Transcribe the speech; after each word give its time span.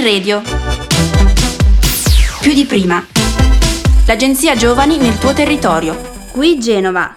Green 0.00 0.16
Radio. 0.16 0.40
Più 2.40 2.54
di 2.54 2.64
prima. 2.64 3.04
L'agenzia 4.06 4.56
Giovani 4.56 4.96
nel 4.96 5.18
tuo 5.18 5.34
territorio. 5.34 5.94
Qui 6.32 6.58
Genova. 6.58 7.16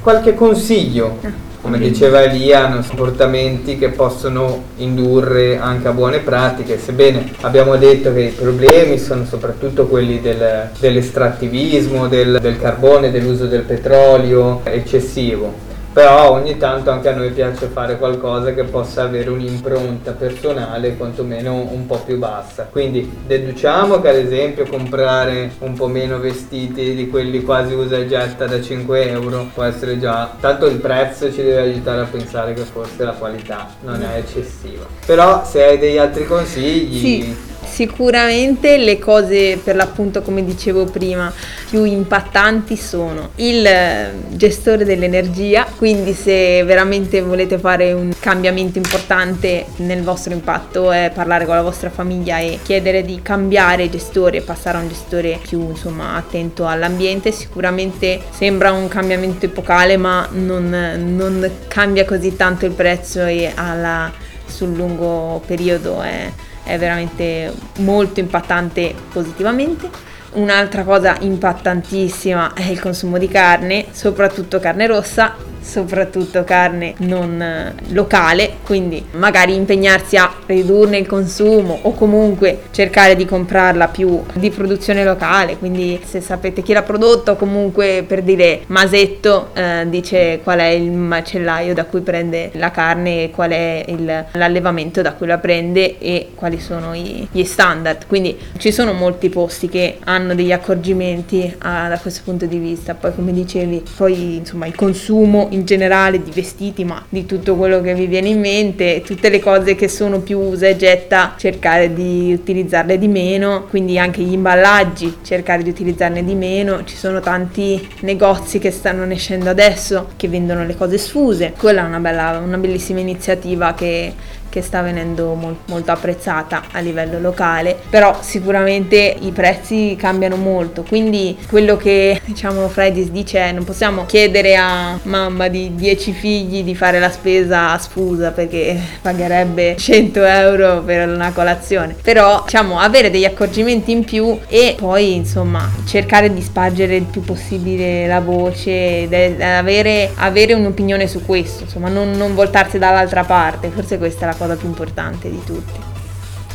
Qualche 0.00 0.34
consiglio? 0.34 1.18
Come 1.60 1.78
diceva 1.78 2.22
Elia, 2.22 2.68
comportamenti 2.86 3.76
che 3.76 3.88
possono 3.88 4.62
indurre 4.76 5.58
anche 5.58 5.88
a 5.88 5.92
buone 5.92 6.20
pratiche, 6.20 6.78
sebbene 6.78 7.32
abbiamo 7.40 7.74
detto 7.74 8.12
che 8.12 8.20
i 8.20 8.30
problemi 8.30 9.00
sono 9.00 9.24
soprattutto 9.24 9.88
quelli 9.88 10.20
del, 10.20 10.70
dell'estrattivismo, 10.78 12.06
del, 12.06 12.38
del 12.40 12.60
carbone, 12.60 13.10
dell'uso 13.10 13.46
del 13.46 13.62
petrolio 13.62 14.60
eccessivo 14.64 15.74
però 15.96 16.32
ogni 16.32 16.58
tanto 16.58 16.90
anche 16.90 17.08
a 17.08 17.14
noi 17.14 17.30
piace 17.30 17.68
fare 17.68 17.96
qualcosa 17.96 18.52
che 18.52 18.64
possa 18.64 19.04
avere 19.04 19.30
un'impronta 19.30 20.12
personale 20.12 20.94
quantomeno 20.94 21.54
un 21.54 21.86
po' 21.86 22.02
più 22.04 22.18
bassa. 22.18 22.68
Quindi 22.70 23.10
deduciamo 23.26 24.02
che 24.02 24.10
ad 24.10 24.16
esempio 24.16 24.66
comprare 24.66 25.52
un 25.60 25.72
po' 25.72 25.86
meno 25.86 26.18
vestiti 26.18 26.94
di 26.94 27.08
quelli 27.08 27.42
quasi 27.42 27.72
usa 27.72 27.96
e 27.96 28.06
getta 28.06 28.44
da 28.44 28.60
5 28.60 29.08
euro 29.08 29.48
può 29.54 29.62
essere 29.62 29.98
già, 29.98 30.36
tanto 30.38 30.66
il 30.66 30.76
prezzo 30.76 31.32
ci 31.32 31.42
deve 31.42 31.60
aiutare 31.60 32.02
a 32.02 32.04
pensare 32.04 32.52
che 32.52 32.64
forse 32.64 33.02
la 33.02 33.12
qualità 33.12 33.66
non 33.80 34.02
è 34.02 34.18
eccessiva. 34.18 34.84
Però 35.06 35.46
se 35.46 35.64
hai 35.64 35.78
degli 35.78 35.96
altri 35.96 36.26
consigli... 36.26 36.98
Sì 37.00 37.54
Sicuramente 37.66 38.78
le 38.78 38.98
cose 38.98 39.58
per 39.62 39.76
l'appunto 39.76 40.22
come 40.22 40.44
dicevo 40.44 40.84
prima 40.86 41.32
più 41.68 41.84
impattanti 41.84 42.76
sono 42.76 43.30
il 43.36 43.66
eh, 43.66 44.12
gestore 44.28 44.84
dell'energia, 44.84 45.66
quindi 45.76 46.14
se 46.14 46.62
veramente 46.64 47.20
volete 47.20 47.58
fare 47.58 47.92
un 47.92 48.12
cambiamento 48.18 48.78
importante 48.78 49.66
nel 49.76 50.02
vostro 50.02 50.32
impatto 50.32 50.90
è 50.90 51.10
parlare 51.12 51.44
con 51.44 51.54
la 51.56 51.62
vostra 51.62 51.90
famiglia 51.90 52.38
e 52.38 52.58
chiedere 52.62 53.02
di 53.04 53.20
cambiare 53.20 53.90
gestore, 53.90 54.40
passare 54.40 54.78
a 54.78 54.80
un 54.80 54.88
gestore 54.88 55.38
più 55.42 55.68
insomma 55.68 56.14
attento 56.14 56.66
all'ambiente, 56.66 57.32
sicuramente 57.32 58.20
sembra 58.30 58.72
un 58.72 58.88
cambiamento 58.88 59.46
epocale 59.46 59.96
ma 59.96 60.26
non, 60.30 60.68
non 61.14 61.50
cambia 61.68 62.04
così 62.04 62.36
tanto 62.36 62.64
il 62.64 62.72
prezzo 62.72 63.24
e 63.24 63.52
alla, 63.54 64.10
sul 64.46 64.74
lungo 64.74 65.42
periodo 65.46 66.00
è 66.00 66.32
è 66.66 66.76
veramente 66.78 67.52
molto 67.78 68.20
impattante 68.20 68.94
positivamente. 69.12 69.88
Un'altra 70.32 70.82
cosa 70.84 71.16
impattantissima 71.20 72.52
è 72.52 72.64
il 72.64 72.80
consumo 72.80 73.16
di 73.16 73.28
carne, 73.28 73.86
soprattutto 73.92 74.58
carne 74.58 74.86
rossa, 74.86 75.34
soprattutto 75.66 76.44
carne 76.44 76.94
non 76.98 77.42
eh, 77.42 77.74
locale, 77.88 78.58
quindi 78.64 79.04
magari 79.12 79.54
impegnarsi 79.54 80.16
a 80.16 80.32
ridurne 80.46 80.96
il 80.98 81.06
consumo 81.06 81.76
o 81.82 81.92
comunque 81.92 82.60
cercare 82.70 83.16
di 83.16 83.24
comprarla 83.24 83.88
più 83.88 84.22
di 84.34 84.50
produzione 84.50 85.02
locale, 85.02 85.58
quindi 85.58 86.00
se 86.04 86.20
sapete 86.20 86.62
chi 86.62 86.72
l'ha 86.72 86.82
prodotto 86.82 87.34
comunque 87.34 88.04
per 88.06 88.22
dire 88.22 88.60
Masetto 88.68 89.50
eh, 89.54 89.86
dice 89.88 90.40
qual 90.42 90.60
è 90.60 90.68
il 90.68 90.92
macellaio 90.92 91.74
da 91.74 91.84
cui 91.84 92.00
prende 92.00 92.50
la 92.54 92.70
carne 92.70 93.24
e 93.24 93.30
qual 93.30 93.50
è 93.50 93.84
il, 93.88 94.24
l'allevamento 94.32 95.02
da 95.02 95.14
cui 95.14 95.26
la 95.26 95.38
prende 95.38 95.98
e 95.98 96.28
quali 96.36 96.60
sono 96.60 96.94
i, 96.94 97.26
gli 97.30 97.44
standard, 97.44 98.06
quindi 98.06 98.38
ci 98.58 98.70
sono 98.70 98.92
molti 98.92 99.28
posti 99.30 99.68
che 99.68 99.98
hanno 100.04 100.36
degli 100.36 100.52
accorgimenti 100.52 101.52
ah, 101.58 101.88
da 101.88 101.98
questo 101.98 102.20
punto 102.24 102.46
di 102.46 102.58
vista, 102.58 102.94
poi 102.94 103.12
come 103.14 103.32
dicevi 103.32 103.82
poi 103.96 104.36
insomma 104.36 104.66
il 104.66 104.74
consumo 104.76 105.48
in 105.56 105.64
generale 105.64 106.22
di 106.22 106.30
vestiti, 106.30 106.84
ma 106.84 107.04
di 107.08 107.26
tutto 107.26 107.56
quello 107.56 107.80
che 107.80 107.94
vi 107.94 108.06
viene 108.06 108.28
in 108.28 108.40
mente, 108.40 109.02
tutte 109.04 109.28
le 109.28 109.40
cose 109.40 109.74
che 109.74 109.88
sono 109.88 110.20
più 110.20 110.38
usa 110.38 110.68
e 110.68 110.76
getta, 110.76 111.34
cercare 111.36 111.92
di 111.92 112.32
utilizzarle 112.32 112.98
di 112.98 113.08
meno, 113.08 113.64
quindi 113.68 113.98
anche 113.98 114.22
gli 114.22 114.32
imballaggi, 114.32 115.18
cercare 115.22 115.62
di 115.62 115.70
utilizzarne 115.70 116.24
di 116.24 116.34
meno. 116.34 116.84
Ci 116.84 116.96
sono 116.96 117.20
tanti 117.20 117.86
negozi 118.00 118.58
che 118.58 118.70
stanno 118.70 119.04
nascendo 119.04 119.50
adesso 119.50 120.10
che 120.16 120.28
vendono 120.28 120.64
le 120.64 120.76
cose 120.76 120.98
sfuse. 120.98 121.54
Quella 121.56 121.82
è 121.82 121.86
una, 121.86 121.98
bella, 121.98 122.40
una 122.44 122.58
bellissima 122.58 123.00
iniziativa 123.00 123.74
che 123.74 124.12
che 124.56 124.62
sta 124.62 124.80
venendo 124.80 125.34
mol- 125.34 125.58
molto 125.66 125.92
apprezzata 125.92 126.62
a 126.72 126.78
livello 126.78 127.20
locale, 127.20 127.78
però 127.90 128.16
sicuramente 128.22 129.14
i 129.20 129.30
prezzi 129.30 129.96
cambiano 129.98 130.36
molto, 130.36 130.82
quindi 130.82 131.36
quello 131.46 131.76
che 131.76 132.22
diciamo 132.24 132.66
Fredis 132.68 133.10
dice 133.10 133.38
è 133.38 133.52
non 133.52 133.64
possiamo 133.64 134.06
chiedere 134.06 134.56
a 134.56 134.98
mamma 135.02 135.48
di 135.48 135.74
10 135.74 136.12
figli 136.12 136.64
di 136.64 136.74
fare 136.74 136.98
la 136.98 137.10
spesa 137.10 137.72
a 137.72 137.78
sfusa 137.78 138.30
perché 138.30 138.80
pagherebbe 139.02 139.76
100 139.76 140.24
euro 140.24 140.80
per 140.80 141.06
una 141.06 141.32
colazione, 141.32 141.94
però 142.00 142.40
diciamo 142.44 142.80
avere 142.80 143.10
degli 143.10 143.26
accorgimenti 143.26 143.90
in 143.90 144.04
più 144.04 144.38
e 144.48 144.74
poi 144.78 145.16
insomma 145.16 145.70
cercare 145.84 146.32
di 146.32 146.40
spargere 146.40 146.96
il 146.96 147.04
più 147.04 147.20
possibile 147.20 148.06
la 148.06 148.20
voce 148.20 149.02
ed 149.02 149.42
avere, 149.42 150.12
avere 150.14 150.54
un'opinione 150.54 151.06
su 151.06 151.26
questo, 151.26 151.64
insomma 151.64 151.90
non, 151.90 152.12
non 152.12 152.34
voltarsi 152.34 152.78
dall'altra 152.78 153.22
parte, 153.24 153.68
forse 153.68 153.98
questa 153.98 154.24
è 154.24 154.28
la 154.28 154.34
cosa 154.34 154.44
cosa 154.46 154.56
più 154.56 154.68
importante 154.68 155.28
di 155.28 155.42
tutti. 155.44 155.80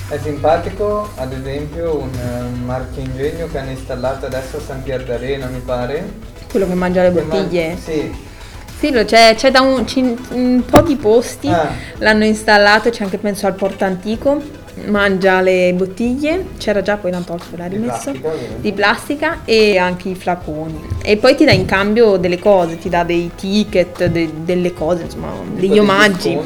È 0.08 0.18
simpatico, 0.18 1.10
ad 1.16 1.32
esempio, 1.32 1.98
un, 1.98 2.10
un 2.10 2.64
marchio 2.66 3.02
ingegno 3.02 3.48
che 3.48 3.60
hanno 3.60 3.72
installato 3.72 4.26
adesso 4.26 4.58
a 4.58 4.62
San 4.62 4.84
Pier 4.84 5.04
d'Arena, 5.04 5.48
mi 5.48 5.60
pare. 5.60 6.30
Quello 6.50 6.68
che 6.68 6.74
mangia 6.74 7.04
le 7.04 7.12
bottiglie? 7.12 7.68
Man- 7.70 7.78
sì. 7.78 8.30
Sì, 8.78 8.92
c'è, 8.92 9.36
c'è 9.36 9.52
da 9.52 9.62
un, 9.62 9.86
un, 10.32 10.64
po' 10.66 10.82
di 10.82 10.96
posti, 10.96 11.48
ah. 11.48 11.70
l'hanno 12.00 12.26
installato, 12.26 12.90
c'è 12.90 13.04
anche 13.04 13.20
penso 13.20 13.46
al 13.46 13.54
Porto 13.54 13.86
Antico, 13.86 14.42
mangia 14.86 15.42
le 15.42 15.74
bottiglie, 15.74 16.46
c'era 16.58 16.82
già 16.82 16.98
poi 16.98 17.12
l'hanno 17.12 17.24
tolto, 17.26 17.56
l'ha 17.56 17.68
rimesso, 17.68 18.12
di 18.12 18.20
plastica, 18.20 18.58
di 18.62 18.72
plastica, 18.72 19.40
e 19.46 19.78
anche 19.78 20.10
i 20.10 20.16
flaconi. 20.16 20.80
E 21.04 21.18
poi 21.18 21.36
ti 21.36 21.46
dà 21.46 21.52
in 21.52 21.66
cambio 21.66 22.18
delle 22.18 22.40
cose, 22.40 22.78
ti 22.78 22.90
dà 22.90 23.04
dei 23.04 23.32
ticket, 23.36 24.06
de, 24.06 24.30
delle 24.44 24.74
cose, 24.74 25.04
insomma, 25.04 25.34
degli 25.54 25.78
omaggi 25.78 26.38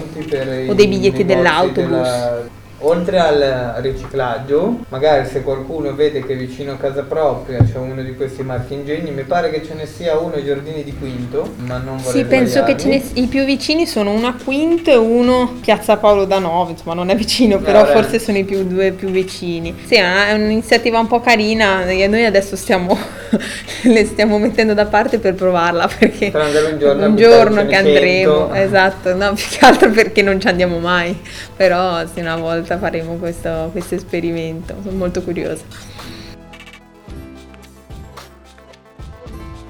o 0.68 0.74
dei 0.74 0.88
biglietti 0.88 1.26
dell'autobus. 1.26 1.86
Della 1.86 2.55
oltre 2.80 3.20
al 3.20 3.76
riciclaggio, 3.78 4.80
magari 4.90 5.28
se 5.28 5.42
qualcuno 5.42 5.94
vede 5.96 6.26
che 6.26 6.36
vicino 6.36 6.74
a 6.74 6.76
casa 6.76 7.04
propria 7.04 7.60
c'è 7.64 7.78
uno 7.78 8.02
di 8.02 8.16
questi 8.16 8.44
marchi 8.44 8.74
ingegni, 8.74 9.12
mi 9.12 9.24
pare 9.24 9.50
che 9.50 9.64
ce 9.66 9.74
ne 9.74 9.86
sia 9.86 10.18
uno 10.18 10.36
ai 10.36 10.44
giardini 10.44 10.84
di 10.84 10.94
Quinto, 10.98 11.54
ma 11.58 11.78
non 11.78 11.98
vorrei 11.98 12.22
Sì, 12.22 12.26
penso 12.26 12.64
che 12.64 12.76
ne, 12.86 13.02
i 13.14 13.28
più 13.28 13.46
vicini 13.46 13.86
sono 13.86 14.12
uno 14.12 14.28
a 14.28 14.36
Quinto 14.42 14.92
e 14.92 14.96
uno 14.96 15.56
Piazza 15.62 15.98
Paolo 15.98 16.26
da 16.26 16.40
9, 16.40 16.72
insomma 16.72 16.94
non 16.94 17.10
è 17.10 17.16
vicino, 17.16 17.60
però 17.60 17.80
no, 17.80 17.86
forse 17.86 18.20
sono 18.20 18.38
i 18.38 18.44
più, 18.44 18.66
due 18.66 18.92
più 18.92 19.10
vicini. 19.10 19.74
Sì, 19.86 19.96
è 19.96 20.34
un'iniziativa 20.34 21.00
un 21.00 21.08
po' 21.08 21.22
carina 21.22 21.86
e 21.86 22.08
noi 22.08 22.26
adesso 22.26 22.56
stiamo, 22.56 22.98
le 23.84 24.06
stiamo 24.06 24.38
mettendo 24.38 24.74
da 24.74 24.86
parte 24.86 25.20
per 25.20 25.34
provarla 25.34 25.88
perché 25.88 26.32
un 26.34 26.78
giorno, 26.80 27.06
un 27.06 27.16
giorno 27.16 27.66
che 27.66 27.76
andremo, 27.76 28.54
esatto, 28.54 29.16
no, 29.16 29.34
più 29.36 29.46
che 29.50 29.66
altro 29.66 29.90
perché 29.90 30.22
non 30.22 30.40
ci 30.40 30.48
andiamo 30.48 30.80
mai, 30.80 31.18
però 31.56 32.06
sì, 32.08 32.20
una 32.20 32.38
volta 32.38 32.78
faremo 32.78 33.16
questo, 33.16 33.70
questo 33.72 33.96
esperimento, 33.96 34.76
sono 34.84 34.96
molto 34.96 35.22
curiosa. 35.22 35.64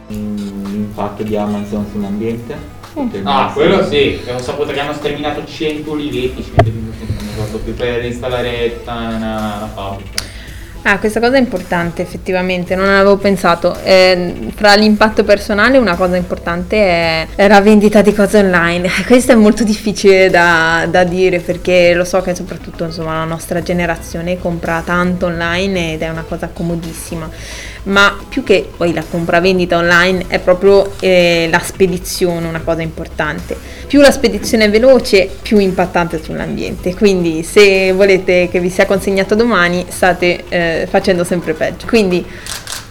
L'impatto 0.07 1.23
di 1.23 1.35
Amazon 1.35 1.85
sull'ambiente? 1.91 2.53
Eh. 2.95 3.21
Ah, 3.23 3.51
quello 3.53 3.85
sì, 3.85 4.21
ho 4.33 4.39
saputo 4.39 4.71
che 4.71 4.79
hanno 4.79 4.93
sterminato 4.93 5.43
100 5.43 5.91
oliveti, 5.91 6.43
100 6.43 6.63
non 6.63 6.93
ricordo 7.35 7.57
più, 7.57 7.73
per 7.73 8.05
installare 8.05 8.79
una, 8.83 9.07
una 9.15 9.69
fabbrica. 9.73 10.34
Ah, 10.87 10.99
questa 10.99 11.19
cosa 11.19 11.37
è 11.37 11.39
importante 11.39 12.03
effettivamente, 12.03 12.75
non 12.75 12.87
avevo 12.87 13.17
pensato. 13.17 13.75
Eh, 13.83 14.51
fra 14.53 14.75
l'impatto 14.75 15.23
personale 15.23 15.79
una 15.79 15.95
cosa 15.95 16.15
importante 16.15 16.77
è 17.33 17.47
la 17.47 17.59
vendita 17.59 18.03
di 18.03 18.13
cose 18.13 18.37
online. 18.37 18.87
Questo 19.07 19.31
è 19.31 19.35
molto 19.35 19.63
difficile 19.63 20.29
da, 20.29 20.85
da 20.87 21.03
dire 21.03 21.39
perché 21.39 21.95
lo 21.95 22.03
so 22.03 22.21
che 22.21 22.35
soprattutto 22.35 22.83
insomma, 22.83 23.15
la 23.15 23.23
nostra 23.23 23.63
generazione 23.63 24.37
compra 24.37 24.83
tanto 24.85 25.25
online 25.25 25.93
ed 25.93 26.03
è 26.03 26.09
una 26.09 26.23
cosa 26.27 26.49
comodissima 26.53 27.27
ma 27.85 28.17
più 28.27 28.43
che 28.43 28.69
poi 28.75 28.93
la 28.93 29.03
compravendita 29.07 29.77
online 29.77 30.25
è 30.27 30.39
proprio 30.39 30.93
eh, 30.99 31.47
la 31.51 31.59
spedizione 31.59 32.47
una 32.47 32.61
cosa 32.61 32.81
importante. 32.81 33.57
Più 33.87 34.01
la 34.01 34.11
spedizione 34.11 34.65
è 34.65 34.69
veloce, 34.69 35.29
più 35.41 35.57
impattante 35.57 36.21
sull'ambiente. 36.21 36.95
Quindi 36.95 37.43
se 37.43 37.91
volete 37.91 38.49
che 38.49 38.59
vi 38.59 38.69
sia 38.69 38.85
consegnato 38.85 39.35
domani, 39.35 39.85
state 39.89 40.43
eh, 40.49 40.87
facendo 40.89 41.23
sempre 41.23 41.53
peggio. 41.53 41.85
Quindi 41.87 42.25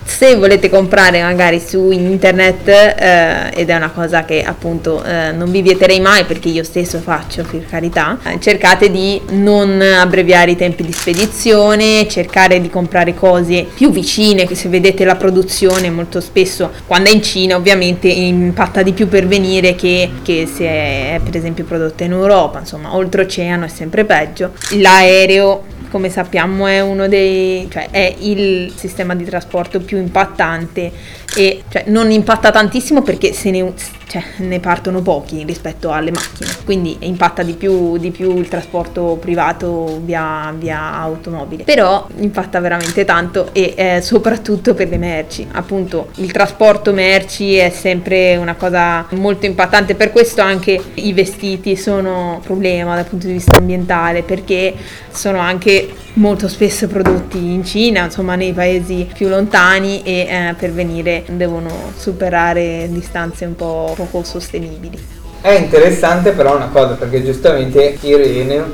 se 0.05 0.37
volete 0.37 0.69
comprare 0.69 1.23
magari 1.23 1.61
su 1.61 1.91
internet 1.91 2.69
eh, 2.69 3.51
ed 3.55 3.71
è 3.71 3.77
una 3.77 3.91
cosa 3.91 4.25
che 4.25 4.43
appunto 4.43 5.03
eh, 5.03 5.33
non 5.33 5.51
vi 5.51 5.63
vieterei 5.63 6.01
mai 6.01 6.25
perché 6.25 6.49
io 6.49 6.65
stesso 6.65 6.99
faccio 6.99 7.43
per 7.43 7.67
carità 7.67 8.19
eh, 8.25 8.39
cercate 8.41 8.91
di 8.91 9.21
non 9.31 9.81
abbreviare 9.81 10.53
i 10.53 10.57
tempi 10.57 10.85
di 10.85 10.93
spedizione 10.93 12.07
cercare 12.09 12.61
di 12.61 12.71
comprare 12.71 13.15
cose 13.15 13.67
più 13.75 13.91
vicine 13.91 14.47
se 14.55 14.69
vedete 14.69 15.05
la 15.05 15.17
produzione 15.17 15.91
molto 15.91 16.21
spesso 16.21 16.71
quando 16.87 17.11
è 17.11 17.13
in 17.13 17.23
Cina 17.23 17.57
ovviamente 17.57 18.09
impatta 18.09 18.83
di 18.83 18.93
più 18.93 19.09
per 19.09 19.27
venire 19.27 19.75
che, 19.75 20.11
che 20.23 20.47
se 20.47 20.65
è 20.65 21.21
per 21.23 21.37
esempio 21.37 21.65
prodotta 21.65 22.05
in 22.05 22.13
Europa. 22.13 22.61
Insomma 22.61 22.95
oltreoceano 22.95 23.65
è 23.65 23.69
sempre 23.69 24.05
peggio. 24.05 24.53
L'aereo 24.71 25.73
come 25.95 26.11
sappiamo 26.11 26.67
è 26.67 26.81
uno 26.81 27.07
dei 27.07 27.69
cioè 27.71 27.89
è 27.93 28.17
il 28.19 28.73
sistema 28.75 29.15
di 29.15 29.25
trasporto 29.25 29.79
più 29.79 29.97
impattante 29.97 30.91
e 31.37 31.63
cioè, 31.69 31.85
non 31.87 32.11
impatta 32.11 32.51
tantissimo 32.51 33.03
perché 33.03 33.33
se 33.33 33.53
ne, 33.53 33.73
cioè, 34.07 34.23
ne, 34.39 34.61
partono 34.61 35.03
pochi 35.03 35.45
rispetto 35.45 35.91
alle 35.91 36.11
macchine, 36.11 36.51
quindi 36.65 36.97
impatta 37.01 37.43
di 37.43 37.55
più, 37.55 37.97
di 37.99 38.11
più 38.11 38.39
il 38.39 38.49
trasporto 38.49 39.17
privato 39.21 40.01
via, 40.03 40.55
via, 40.57 40.95
automobile, 40.95 41.65
però 41.65 42.07
impatta 42.17 42.61
veramente 42.61 43.05
tanto 43.05 43.51
e 43.53 43.75
eh, 43.77 44.01
soprattutto 44.03 44.75
per 44.75 44.89
le 44.89 44.99
merci, 44.99 45.47
appunto 45.53 46.09
il 46.17 46.33
trasporto 46.33 46.93
merci 46.93 47.55
è 47.57 47.71
sempre 47.71 48.37
una 48.37 48.55
cosa 48.55 49.07
molto 49.11 49.47
impattante, 49.47 49.95
per 49.95 50.13
questo 50.13 50.43
anche 50.43 50.81
i 50.95 51.13
vestiti 51.13 51.77
sono 51.77 52.35
un 52.35 52.41
problema 52.41 52.95
dal 52.95 53.07
punto 53.07 53.27
di 53.27 53.33
vista 53.33 53.57
ambientale 53.59 54.23
perché 54.23 54.75
sono 55.11 55.39
anche 55.39 55.89
molto 56.15 56.49
spesso 56.49 56.87
prodotti 56.87 57.39
in 57.39 57.65
Cina, 57.65 58.05
insomma 58.05 58.35
nei 58.37 58.53
paesi 58.53 59.09
più 59.13 59.29
lontani 59.29 60.03
e 60.03 60.27
eh, 60.29 60.55
per 60.57 60.73
venire 60.73 61.25
devono 61.31 61.93
superare 61.97 62.89
distanze 62.91 63.45
un 63.45 63.57
po' 63.57 63.94
poco 63.95 64.23
sostenibili. 64.23 64.99
È 65.41 65.51
interessante 65.51 66.33
però 66.33 66.57
una 66.57 66.69
cosa 66.69 66.95
perché 66.95 67.23
giustamente 67.23 67.99
Irene 68.01 68.65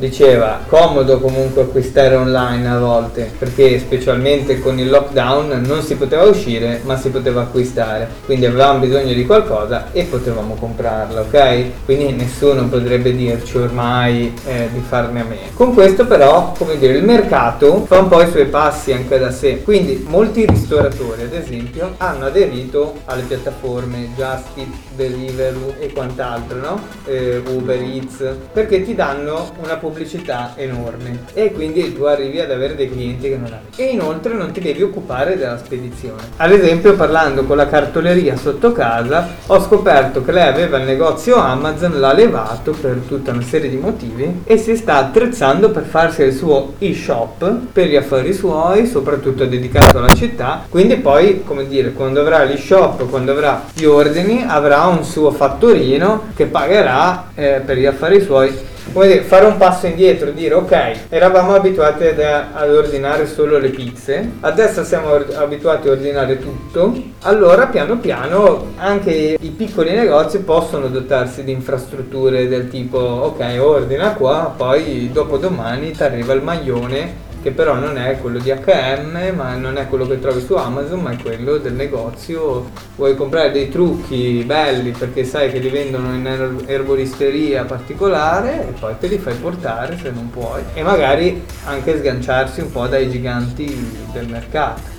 diceva 0.00 0.60
comodo 0.66 1.20
comunque 1.20 1.62
acquistare 1.62 2.16
online 2.16 2.68
a 2.68 2.78
volte 2.78 3.30
perché 3.38 3.78
specialmente 3.78 4.58
con 4.58 4.78
il 4.78 4.88
lockdown 4.88 5.62
non 5.64 5.82
si 5.82 5.94
poteva 5.94 6.24
uscire 6.24 6.80
ma 6.84 6.96
si 6.96 7.10
poteva 7.10 7.42
acquistare. 7.42 8.08
Quindi 8.24 8.46
avevamo 8.46 8.80
bisogno 8.80 9.12
di 9.12 9.26
qualcosa 9.26 9.92
e 9.92 10.04
potevamo 10.04 10.54
comprarla 10.54 11.20
ok? 11.20 11.84
Quindi 11.84 12.12
nessuno 12.12 12.66
potrebbe 12.66 13.14
dirci 13.14 13.58
ormai 13.58 14.34
eh, 14.46 14.68
di 14.72 14.80
farne 14.80 15.20
a 15.20 15.24
meno. 15.24 15.40
Con 15.54 15.74
questo 15.74 16.06
però 16.06 16.54
come 16.56 16.78
dire 16.78 16.94
il 16.94 17.04
mercato 17.04 17.84
fa 17.86 17.98
un 17.98 18.08
po' 18.08 18.22
i 18.22 18.30
suoi 18.30 18.46
passi 18.46 18.92
anche 18.92 19.18
da 19.18 19.30
sé. 19.30 19.62
Quindi 19.62 20.04
molti 20.08 20.46
ristoratori 20.46 21.22
ad 21.22 21.34
esempio 21.34 21.94
hanno 21.98 22.24
aderito 22.24 22.94
alle 23.04 23.22
piattaforme 23.22 24.08
Just 24.16 24.46
Eat 24.56 24.68
Deliveroo 24.96 25.74
e 25.78 25.92
quant'altro 25.92 26.58
no? 26.58 26.80
Eh, 27.04 27.42
Uber 27.46 27.80
Eats 27.80 28.24
perché 28.52 28.82
ti 28.82 28.94
danno 28.94 29.50
una 29.62 29.76
pubblicità 29.76 29.89
pubblicità 29.90 30.52
enorme 30.54 31.24
e 31.34 31.52
quindi 31.52 31.92
tu 31.92 32.04
arrivi 32.04 32.40
ad 32.40 32.50
avere 32.50 32.76
dei 32.76 32.88
clienti 32.88 33.28
che 33.28 33.36
non 33.36 33.52
hai. 33.52 33.84
E 33.84 33.90
inoltre 33.90 34.34
non 34.34 34.52
ti 34.52 34.60
devi 34.60 34.82
occupare 34.82 35.36
della 35.36 35.58
spedizione. 35.58 36.22
Ad 36.36 36.52
esempio 36.52 36.94
parlando 36.94 37.44
con 37.44 37.56
la 37.56 37.66
cartoleria 37.66 38.36
sotto 38.36 38.72
casa 38.72 39.28
ho 39.46 39.60
scoperto 39.60 40.24
che 40.24 40.32
lei 40.32 40.46
aveva 40.48 40.78
il 40.78 40.84
negozio 40.84 41.36
Amazon, 41.36 41.98
l'ha 41.98 42.12
levato 42.12 42.70
per 42.72 43.00
tutta 43.06 43.32
una 43.32 43.42
serie 43.42 43.68
di 43.68 43.76
motivi 43.76 44.42
e 44.44 44.56
si 44.56 44.76
sta 44.76 44.96
attrezzando 44.96 45.70
per 45.70 45.84
farsi 45.84 46.22
il 46.22 46.32
suo 46.32 46.74
e-shop 46.78 47.52
per 47.72 47.88
gli 47.88 47.96
affari 47.96 48.32
suoi, 48.32 48.86
soprattutto 48.86 49.44
dedicato 49.44 49.98
alla 49.98 50.14
città. 50.14 50.64
Quindi 50.68 50.96
poi, 50.96 51.42
come 51.44 51.66
dire, 51.66 51.92
quando 51.92 52.20
avrà 52.20 52.44
l'e-shop, 52.44 53.08
quando 53.08 53.32
avrà 53.32 53.64
gli 53.74 53.84
ordini, 53.84 54.44
avrà 54.46 54.86
un 54.86 55.02
suo 55.04 55.30
fattorino 55.30 56.28
che 56.36 56.46
pagherà 56.46 57.30
eh, 57.34 57.62
per 57.64 57.76
gli 57.76 57.86
affari 57.86 58.20
suoi 58.20 58.68
come 58.92 59.06
dire, 59.06 59.22
fare 59.22 59.46
un 59.46 59.56
passo 59.56 59.86
indietro, 59.86 60.30
dire 60.30 60.54
ok, 60.54 60.92
eravamo 61.08 61.54
abituati 61.54 62.04
ad, 62.04 62.18
ad, 62.18 62.74
ordinare 62.74 63.26
solo 63.26 63.58
le 63.58 63.68
pizze, 63.68 64.32
adesso 64.40 64.84
siamo 64.84 65.10
or- 65.10 65.34
abituati 65.36 65.88
a 65.88 65.92
ordinare 65.92 66.38
tutto, 66.38 66.92
allora 67.22 67.66
piano 67.66 67.98
piano 67.98 68.72
anche 68.76 69.36
i 69.40 69.50
piccoli 69.50 69.92
negozi 69.92 70.40
possono 70.40 70.88
dotarsi 70.88 71.44
di 71.44 71.52
infrastrutture 71.52 72.48
del 72.48 72.68
tipo 72.68 72.98
ok, 72.98 73.58
ordina 73.60 74.12
qua, 74.14 74.52
poi 74.56 75.10
dopo 75.12 75.36
domani 75.36 75.92
ti 75.92 76.02
arriva 76.02 76.32
il 76.32 76.42
maglione 76.42 77.28
che 77.42 77.50
però 77.50 77.74
non 77.74 77.98
è 77.98 78.18
quello 78.20 78.38
di 78.38 78.50
H&M, 78.50 79.34
ma 79.34 79.54
non 79.54 79.76
è 79.76 79.86
quello 79.88 80.06
che 80.06 80.18
trovi 80.18 80.40
su 80.40 80.54
Amazon, 80.54 81.00
ma 81.00 81.12
è 81.12 81.16
quello 81.16 81.56
del 81.58 81.72
negozio. 81.72 82.70
Vuoi 82.96 83.16
comprare 83.16 83.50
dei 83.50 83.68
trucchi 83.68 84.42
belli 84.44 84.90
perché 84.90 85.24
sai 85.24 85.50
che 85.50 85.58
li 85.58 85.68
vendono 85.68 86.14
in 86.14 86.62
erboristeria 86.66 87.64
particolare 87.64 88.68
e 88.68 88.72
poi 88.78 88.94
te 88.98 89.06
li 89.06 89.18
fai 89.18 89.34
portare 89.34 89.98
se 90.00 90.10
non 90.10 90.30
puoi. 90.30 90.62
E 90.74 90.82
magari 90.82 91.42
anche 91.64 91.98
sganciarsi 91.98 92.60
un 92.60 92.70
po' 92.70 92.86
dai 92.86 93.10
giganti 93.10 94.08
del 94.12 94.28
mercato. 94.28 94.98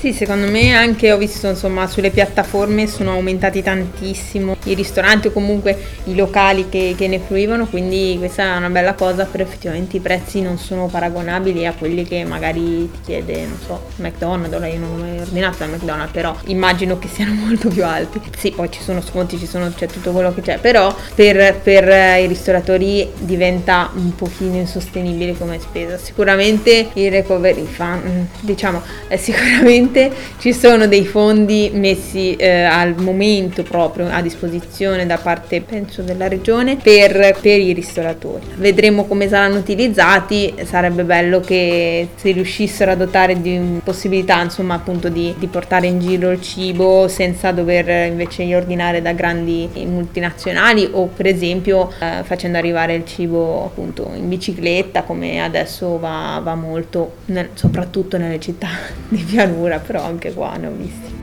Sì, 0.00 0.14
secondo 0.14 0.50
me 0.50 0.74
anche 0.74 1.12
ho 1.12 1.18
visto 1.18 1.46
insomma 1.46 1.86
sulle 1.86 2.08
piattaforme 2.08 2.86
sono 2.86 3.10
aumentati 3.10 3.62
tantissimo 3.62 4.56
i 4.64 4.72
ristoranti 4.72 5.26
o 5.26 5.30
comunque 5.30 5.76
i 6.04 6.14
locali 6.14 6.70
che, 6.70 6.94
che, 6.96 7.06
ne 7.06 7.18
fruivano, 7.18 7.66
quindi 7.66 8.16
questa 8.16 8.54
è 8.54 8.56
una 8.56 8.70
bella 8.70 8.94
cosa, 8.94 9.26
però 9.26 9.44
effettivamente 9.44 9.98
i 9.98 10.00
prezzi 10.00 10.40
non 10.40 10.56
sono 10.56 10.86
paragonabili 10.86 11.66
a 11.66 11.74
quelli 11.74 12.04
che 12.04 12.24
magari 12.24 12.90
ti 12.90 12.98
chiede, 13.04 13.44
non 13.44 13.58
so, 13.62 13.88
McDonald's, 13.96 14.56
ora 14.56 14.68
io 14.68 14.78
non 14.78 14.92
ho 14.92 15.02
mai 15.02 15.18
ordinato 15.18 15.58
da 15.58 15.66
McDonald's, 15.66 16.12
però 16.12 16.34
immagino 16.46 16.98
che 16.98 17.08
siano 17.08 17.34
molto 17.44 17.68
più 17.68 17.84
alti. 17.84 18.22
Sì, 18.38 18.52
poi 18.52 18.70
ci 18.70 18.80
sono 18.80 19.02
sconti, 19.02 19.36
ci 19.36 19.46
sono, 19.46 19.70
c'è 19.76 19.86
tutto 19.86 20.12
quello 20.12 20.32
che 20.32 20.40
c'è, 20.40 20.58
però 20.60 20.96
per, 21.14 21.60
per 21.62 22.20
i 22.22 22.26
ristoratori 22.26 23.06
diventa 23.18 23.90
un 23.92 24.14
pochino 24.14 24.56
insostenibile 24.56 25.36
come 25.36 25.60
spesa. 25.60 25.98
Sicuramente 25.98 26.88
il 26.94 27.10
recovery 27.10 27.66
fund, 27.66 28.28
diciamo, 28.40 28.80
è 29.06 29.18
sicuramente 29.18 29.88
sicuramente 29.90 30.12
ci 30.38 30.52
sono 30.52 30.86
dei 30.86 31.04
fondi 31.04 31.70
messi 31.74 32.36
eh, 32.36 32.62
al 32.62 32.94
momento 32.98 33.62
proprio 33.62 34.08
a 34.08 34.22
disposizione 34.22 35.04
da 35.04 35.18
parte 35.18 35.60
penso 35.60 36.02
della 36.02 36.28
regione 36.28 36.76
per, 36.76 37.36
per, 37.40 37.58
i 37.58 37.72
ristoratori. 37.72 38.46
Vedremo 38.56 39.04
come 39.04 39.28
saranno 39.28 39.58
utilizzati, 39.58 40.54
sarebbe 40.64 41.02
bello 41.02 41.40
che 41.40 42.08
si 42.14 42.32
riuscissero 42.32 42.92
a 42.92 42.94
dotare 42.94 43.40
di 43.40 43.80
possibilità 43.82 44.40
insomma 44.40 44.74
appunto 44.74 45.08
di, 45.08 45.34
di 45.38 45.46
portare 45.48 45.88
in 45.88 45.98
giro 45.98 46.30
il 46.30 46.40
cibo 46.40 47.08
senza 47.08 47.50
dover 47.50 48.06
invece 48.06 48.54
ordinare 48.54 49.02
da 49.02 49.12
grandi 49.12 49.68
multinazionali 49.86 50.88
o 50.92 51.06
per 51.06 51.26
esempio 51.26 51.90
eh, 52.00 52.22
facendo 52.22 52.58
arrivare 52.58 52.94
il 52.94 53.04
cibo 53.04 53.64
appunto 53.64 54.10
in 54.14 54.28
bicicletta 54.28 55.02
come 55.02 55.42
adesso 55.42 55.98
va, 55.98 56.40
va 56.42 56.54
molto 56.54 57.16
nel, 57.26 57.50
soprattutto 57.54 58.16
nelle 58.16 58.40
città 58.40 58.68
di 59.08 59.22
pianura 59.22 59.79
però 59.80 60.02
anche 60.02 60.32
qua 60.32 60.56
ne 60.56 60.66
ho 60.66 60.72
visti. 60.72 61.18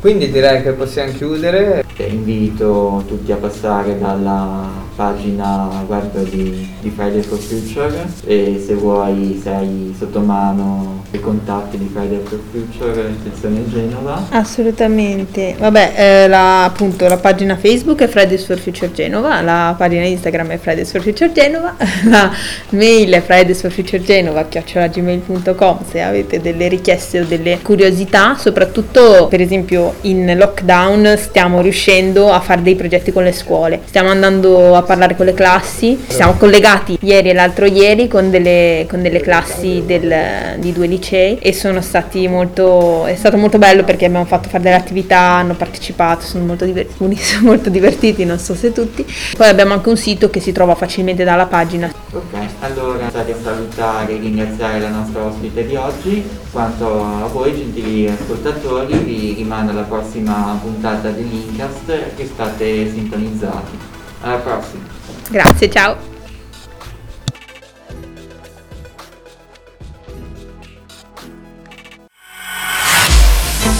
Quindi 0.00 0.32
direi 0.32 0.62
che 0.62 0.72
possiamo 0.72 1.12
chiudere. 1.12 1.84
Invito 1.98 3.04
tutti 3.06 3.30
a 3.30 3.36
passare 3.36 3.96
dalla 3.98 4.68
pagina 4.94 5.84
web 5.86 6.16
di, 6.28 6.68
di 6.80 6.90
Friday 6.90 7.22
for 7.22 7.38
Future 7.38 8.06
e 8.24 8.62
se 8.64 8.74
vuoi 8.74 9.40
sei 9.42 9.94
sotto 9.98 10.20
mano 10.20 11.04
i 11.12 11.20
contatti 11.20 11.78
di 11.78 11.90
Friday 11.92 12.20
for 12.24 12.40
Future 12.50 13.14
sezione 13.22 13.68
Genova. 13.68 14.26
Assolutamente. 14.30 15.54
Vabbè, 15.58 15.92
eh, 15.96 16.28
la, 16.28 16.64
appunto 16.64 17.06
la 17.06 17.16
pagina 17.16 17.56
Facebook 17.56 18.00
è 18.00 18.08
Fridays 18.08 18.46
for 18.46 18.58
Future 18.58 18.92
Genova, 18.92 19.40
la 19.42 19.74
pagina 19.76 20.04
Instagram 20.04 20.48
è 20.48 20.58
Fridays 20.58 20.90
for 20.90 21.02
Future 21.02 21.32
Genova, 21.32 21.74
la 22.08 22.30
mail 22.70 23.12
è 23.12 23.22
Fridays 23.22 23.60
for 23.60 23.70
Future 23.70 24.02
Genova 24.02 24.44
chiocciolagmail.com 24.44 25.78
se 25.90 26.00
avete 26.00 26.40
delle 26.40 26.68
richieste 26.68 27.20
o 27.20 27.24
delle 27.24 27.60
curiosità, 27.62 28.36
soprattutto 28.36 29.26
per 29.28 29.40
esempio 29.40 29.94
in 30.02 30.34
lockdown 30.36 31.16
stiamo 31.18 31.60
riuscendo 31.60 32.30
a 32.30 32.40
fare 32.40 32.62
dei 32.62 32.74
progetti 32.74 33.12
con 33.12 33.24
le 33.24 33.32
scuole, 33.32 33.80
stiamo 33.84 34.10
andando 34.10 34.76
a 34.76 34.81
parlare 34.82 35.14
con 35.16 35.26
le 35.26 35.34
classi, 35.34 36.00
ci 36.08 36.14
siamo 36.14 36.34
collegati 36.34 36.98
ieri 37.02 37.28
e 37.30 37.34
l'altro 37.34 37.66
ieri 37.66 38.08
con 38.08 38.30
delle, 38.30 38.86
con 38.88 39.02
delle 39.02 39.20
classi 39.20 39.82
del, 39.84 40.56
di 40.56 40.72
due 40.72 40.86
licei 40.86 41.38
e 41.38 41.52
sono 41.52 41.82
stati 41.82 42.26
molto, 42.28 43.04
è 43.04 43.14
stato 43.14 43.36
molto 43.36 43.58
bello 43.58 43.84
perché 43.84 44.06
abbiamo 44.06 44.24
fatto 44.24 44.48
fare 44.48 44.62
delle 44.62 44.76
attività, 44.76 45.18
hanno 45.18 45.54
partecipato, 45.54 46.24
sono 46.24 46.44
molto 46.44 46.64
divertiti, 46.64 47.16
sono 47.22 47.48
molto 47.48 47.68
divertiti, 47.68 48.24
non 48.24 48.38
so 48.38 48.54
se 48.54 48.72
tutti. 48.72 49.04
Poi 49.36 49.48
abbiamo 49.48 49.74
anche 49.74 49.88
un 49.90 49.96
sito 49.96 50.30
che 50.30 50.40
si 50.40 50.52
trova 50.52 50.74
facilmente 50.74 51.22
dalla 51.22 51.46
pagina. 51.46 51.92
Ok, 52.12 52.34
allora 52.60 53.06
a 53.06 53.24
salutare 53.42 54.14
e 54.14 54.18
ringraziare 54.18 54.80
la 54.80 54.88
nostra 54.88 55.24
ospite 55.24 55.66
di 55.66 55.76
oggi, 55.76 56.26
quanto 56.50 57.02
a 57.02 57.26
voi 57.26 57.54
gentili 57.54 58.08
ascoltatori 58.08 58.94
vi 58.98 59.34
rimando 59.36 59.72
la 59.72 59.82
alla 59.82 59.88
prossima 59.88 60.58
puntata 60.62 61.10
dell'Incast 61.10 62.14
che 62.14 62.24
state 62.24 62.88
sintonizzati. 62.88 63.91
Alla 64.22 64.36
prossima. 64.36 64.82
Grazie, 65.28 65.70
ciao. 65.70 65.96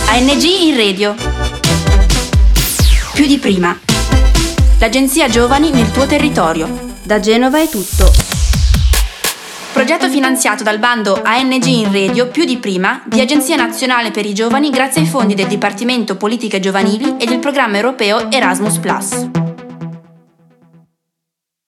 ANG 0.09 0.43
in 0.43 0.77
radio. 0.77 1.15
Più 3.15 3.27
di 3.27 3.39
prima. 3.39 3.79
L'agenzia 4.79 5.29
Giovani 5.29 5.71
nel 5.71 5.91
tuo 5.91 6.07
territorio. 6.07 6.69
Da 7.03 7.21
Genova 7.21 7.61
è 7.61 7.69
tutto. 7.69 8.11
Progetto 9.73 10.09
finanziato 10.11 10.63
dal 10.63 10.79
bando 10.79 11.23
ANG 11.23 11.65
in 11.65 11.91
radio 11.91 12.29
più 12.29 12.45
di 12.45 12.59
prima 12.59 13.03
di 13.07 13.21
Agenzia 13.21 13.57
Nazionale 13.57 14.11
per 14.11 14.27
i 14.27 14.35
Giovani 14.35 14.71
grazie 14.71 15.01
ai 15.01 15.09
fondi 15.09 15.35
del 15.35 15.47
Dipartimento 15.47 16.17
Politiche 16.17 16.61
Giovanili 16.61 17.17
e 17.17 17.25
del 17.25 17.39
programma 17.39 17.77
europeo 17.77 18.31
Erasmus⁇ 18.31 18.77